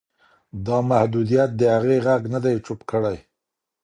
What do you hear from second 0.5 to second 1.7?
دا محدودیت د